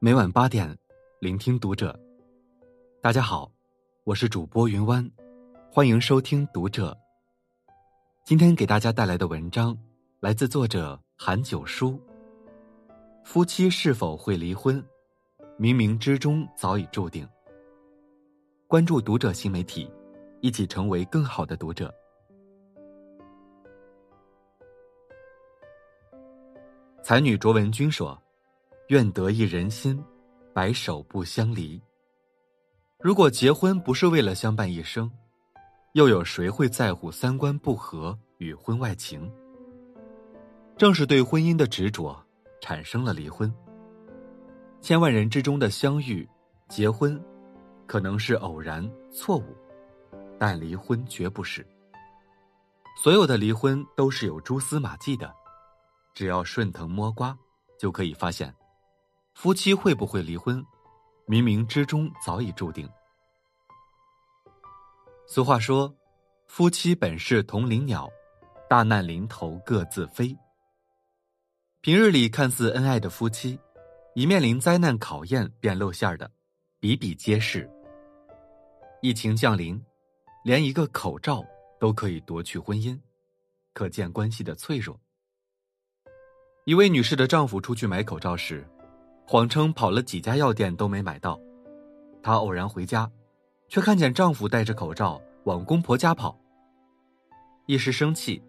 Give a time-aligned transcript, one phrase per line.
[0.00, 0.76] 每晚八点，
[1.20, 1.98] 聆听读者。
[3.00, 3.50] 大家好，
[4.04, 5.08] 我是主播云湾，
[5.70, 6.96] 欢迎收听读者。
[8.24, 9.76] 今天给大家带来的文章
[10.20, 11.98] 来自作者韩九书。
[13.24, 14.82] 夫妻是否会离婚？
[15.58, 17.26] 冥冥之中早已注定。
[18.66, 19.90] 关注读者新媒体，
[20.40, 21.92] 一起成为更好的读者。
[27.02, 28.20] 才女卓文君说
[28.88, 30.02] ：“愿得一人心，
[30.52, 31.80] 白首不相离。”
[33.00, 35.10] 如果结婚不是为了相伴一生，
[35.92, 39.30] 又有谁会在乎三观不合与婚外情？
[40.76, 42.16] 正是对婚姻的执着，
[42.60, 43.52] 产生了离婚。
[44.80, 46.28] 千万人之中的相遇、
[46.68, 47.22] 结婚，
[47.86, 49.56] 可能是偶然错误，
[50.38, 51.66] 但离婚绝不是。
[53.02, 55.32] 所有的离婚都是有蛛丝马迹的。
[56.14, 57.36] 只要顺藤摸瓜，
[57.78, 58.54] 就可以发现，
[59.34, 60.64] 夫妻会不会离婚，
[61.26, 62.88] 冥冥之中早已注定。
[65.26, 65.94] 俗话说
[66.46, 68.08] ：“夫妻本是同林鸟，
[68.70, 70.34] 大难临头各自飞。”
[71.82, 73.58] 平日里看似恩爱的夫妻，
[74.14, 76.30] 一面临灾难考验便露馅的，
[76.80, 77.68] 比比皆是。
[79.02, 79.82] 疫情降临，
[80.44, 81.44] 连一个口罩
[81.78, 82.98] 都可以夺去婚姻，
[83.74, 84.98] 可见关系的脆弱。
[86.64, 88.66] 一位女士的丈夫出去买口罩时，
[89.26, 91.38] 谎称跑了几家药店都没买到。
[92.22, 93.10] 她偶然回家，
[93.68, 96.38] 却看见丈夫戴着口罩往公婆家跑。
[97.66, 98.42] 一时生气，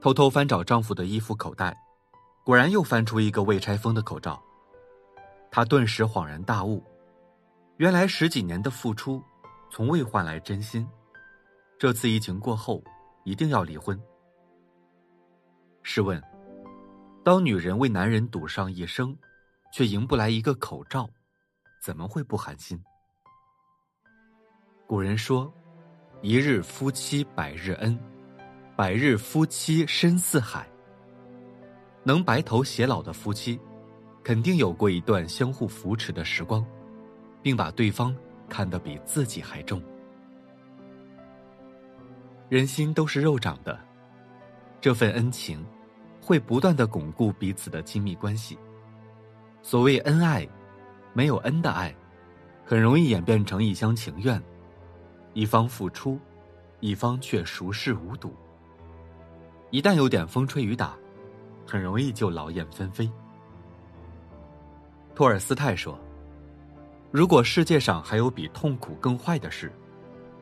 [0.00, 1.76] 偷偷翻找丈夫的衣服口袋，
[2.44, 4.42] 果然又翻出一个未拆封的口罩。
[5.50, 6.82] 她顿时恍然大悟，
[7.76, 9.22] 原来十几年的付出，
[9.70, 10.86] 从未换来真心。
[11.78, 12.82] 这次疫情过后，
[13.24, 13.98] 一定要离婚。
[15.82, 16.20] 试问？
[17.22, 19.16] 当女人为男人赌上一生，
[19.76, 21.06] 却赢不来一个口罩，
[21.82, 22.82] 怎么会不寒心？
[24.86, 25.52] 古人说
[26.24, 27.94] ：“一日夫妻百日恩，
[28.74, 30.66] 百日夫妻深似海。”
[32.04, 33.60] 能白头偕老的夫妻，
[34.24, 36.64] 肯定有过一段相互扶持的时光，
[37.42, 38.16] 并把对方
[38.48, 39.82] 看得比自己还重。
[42.48, 43.78] 人心都是肉长的，
[44.80, 45.62] 这份恩情。
[46.18, 48.58] 会不断的巩固彼此的亲密关系。
[49.66, 50.48] 所谓恩爱，
[51.12, 51.92] 没有恩的爱，
[52.64, 54.40] 很容易演变成一厢情愿，
[55.34, 56.20] 一方付出，
[56.78, 58.32] 一方却熟视无睹。
[59.70, 60.96] 一旦有点风吹雨打，
[61.66, 63.10] 很容易就劳燕分飞。
[65.16, 65.98] 托尔斯泰说
[67.10, 69.72] ：“如果世界上还有比痛苦更坏的事，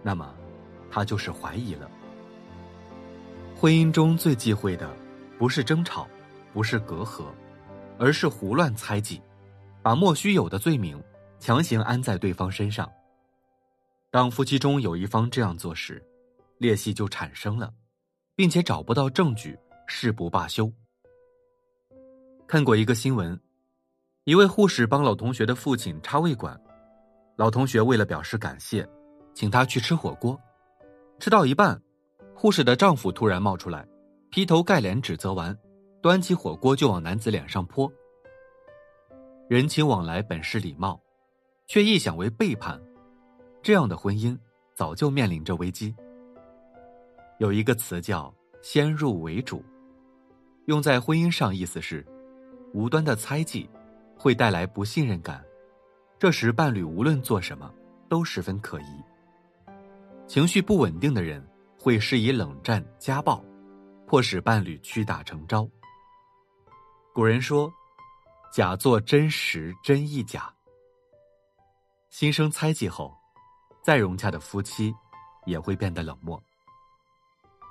[0.02, 0.34] 那么，
[0.90, 1.90] 他就是怀疑了。
[3.56, 4.86] 婚姻中最忌讳的。”
[5.38, 6.06] 不是争吵，
[6.52, 7.24] 不是隔阂，
[7.98, 9.20] 而是胡乱猜忌，
[9.82, 11.02] 把莫须有的罪名
[11.38, 12.90] 强行安在对方身上。
[14.10, 16.02] 当夫妻中有一方这样做时，
[16.58, 17.72] 裂隙就产生了，
[18.36, 20.70] 并且找不到证据，誓不罢休。
[22.46, 23.38] 看过一个新闻，
[24.24, 26.58] 一位护士帮老同学的父亲插胃管，
[27.36, 28.88] 老同学为了表示感谢，
[29.34, 30.38] 请他去吃火锅，
[31.18, 31.80] 吃到一半，
[32.34, 33.86] 护士的丈夫突然冒出来。
[34.30, 35.56] 劈头盖脸指责完，
[36.04, 37.90] 端起火锅就往男子脸上泼。
[39.48, 41.00] 人情往来本是礼貌，
[41.66, 42.78] 却臆想为背叛，
[43.62, 44.38] 这样的婚姻
[44.74, 45.94] 早就面临着危机。
[47.38, 49.64] 有一个词叫“先入为主”，
[50.68, 52.06] 用在婚姻上，意思是
[52.74, 53.66] 无端的猜忌
[54.14, 55.42] 会带来不信任感，
[56.18, 57.72] 这时伴侣无论做什么
[58.10, 59.74] 都十分可疑。
[60.26, 61.42] 情绪不稳定的人
[61.78, 63.42] 会施以冷战、家暴。
[64.06, 65.66] 迫使伴侣屈打成招。
[67.14, 67.72] 古人说
[68.52, 70.52] ：“假作真时，真亦假。”
[72.10, 73.16] 心生猜忌后，
[73.84, 74.92] 再融洽的夫妻
[75.46, 76.42] 也会变得冷漠，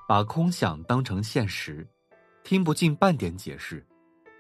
[0.07, 1.85] 把空想当成现实，
[2.41, 3.85] 听不进半点解释，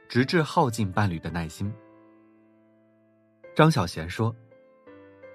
[0.07, 1.69] 直至耗尽伴侣的耐心。
[3.53, 4.33] 张小娴说：“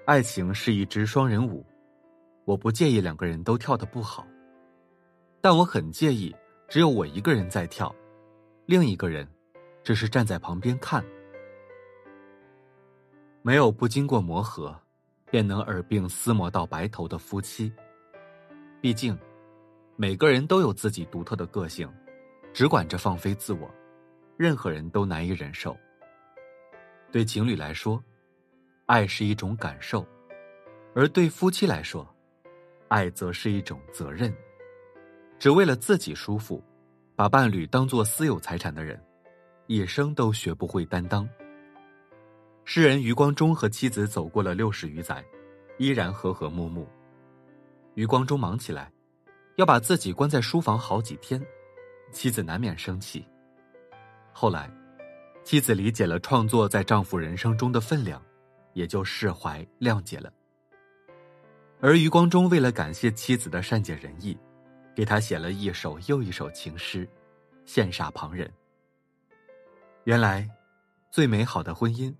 [0.07, 1.63] 爱情是一支双人舞，
[2.43, 4.25] 我不介意两个人都跳得不好，
[5.41, 6.35] 但我很介意。”
[6.67, 7.93] 只有我一个人在跳，
[8.67, 9.27] 另一个人
[9.89, 11.03] 只是站在旁边看。
[13.41, 14.79] 没有不经过磨合，
[15.31, 17.73] 便能耳鬓厮磨到白头的夫妻。
[18.79, 19.17] 毕竟，
[19.95, 21.91] 每个人都有自己独特的个性，
[22.53, 23.67] 只管着放飞自我，
[24.37, 25.75] 任何人都难以忍受。
[27.11, 27.99] 对情侣来说，
[28.85, 30.05] 爱是一种感受；
[30.93, 32.07] 而对夫妻来说，
[32.89, 34.31] 爱则是一种责任。
[35.39, 36.63] 只为了自己舒服，
[37.15, 39.03] 把伴侣当做私有财产的人，
[39.71, 41.29] 一生都学不会担当。
[42.65, 45.23] 诗人余光中和妻子走过了六十余载，
[45.77, 46.89] 依然和和睦睦。
[47.93, 48.91] 余光中忙起来，
[49.57, 51.39] 要把自己关在书房好几天，
[52.11, 53.23] 妻子难免生气。
[54.33, 54.71] 后来，
[55.43, 58.19] 妻子理解了创作在丈夫人生中的分量，
[58.73, 60.33] 也就释怀谅解了。
[61.79, 64.35] 而余光中为了感谢妻子的善解人意，
[64.95, 67.07] 给他写了一首又一首情诗，
[67.67, 68.51] 羡煞旁人。
[70.09, 70.49] 原来，
[71.11, 72.11] 最美好的婚姻，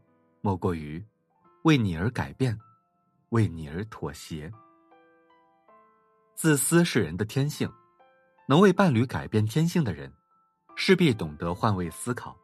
[0.41, 1.03] 莫过于
[1.63, 2.55] 为你而改变，
[3.29, 4.53] 为你而妥协。
[6.35, 7.67] 自私是人的天性，
[8.47, 10.13] 能为伴侣改变天性的人，
[10.75, 12.37] 势必懂得换位思考，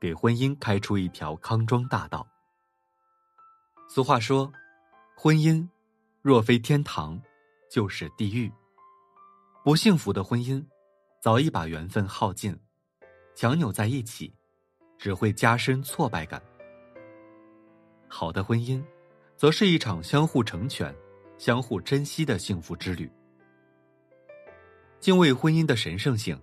[0.00, 2.26] 给婚姻开出一条康庄大道。
[3.86, 4.50] 俗话说，
[5.14, 5.68] 婚姻。
[6.22, 7.20] 若非天堂，
[7.70, 8.50] 就是地狱。
[9.62, 10.64] 不幸福的婚姻，
[11.20, 12.58] 早已把缘分耗尽，
[13.34, 14.34] 强扭在一起，
[15.00, 16.40] 只会加深挫败感。
[18.06, 18.84] 好的婚姻，
[19.34, 20.94] 则是一场相互成全、
[21.38, 23.10] 相互珍惜的幸福之旅。
[24.98, 26.38] 敬畏婚姻的神圣性，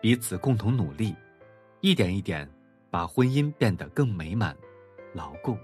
[0.00, 1.14] 彼此共同努力，
[1.82, 2.50] 一点一点
[2.90, 4.56] 把婚姻变得更美满、
[5.12, 5.54] 牢固。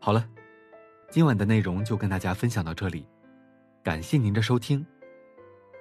[0.00, 0.28] 好了，
[1.10, 3.06] 今晚的内容就跟大家分享到这里，
[3.84, 4.84] 感谢您的收听。